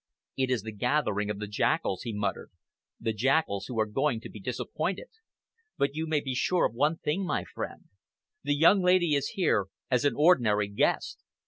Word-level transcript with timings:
"It 0.35 0.49
is 0.49 0.63
the 0.63 0.71
gathering 0.71 1.29
of 1.29 1.37
the 1.37 1.45
jackals," 1.45 2.01
he 2.01 2.11
muttered 2.11 2.49
"the 2.99 3.13
jackals 3.13 3.67
who 3.67 3.79
are 3.79 3.85
going 3.85 4.19
to 4.21 4.29
be 4.31 4.39
disappointed. 4.39 5.09
But 5.77 5.93
you 5.93 6.07
may 6.07 6.21
be 6.21 6.33
sure 6.33 6.65
of 6.65 6.73
one 6.73 6.97
thing, 6.97 7.23
my 7.23 7.43
friend. 7.43 7.83
The 8.41 8.55
young 8.55 8.81
lady 8.81 9.13
is 9.13 9.33
here 9.37 9.67
as 9.91 10.03
an 10.03 10.15
ordinary 10.15 10.69
guest! 10.69 11.19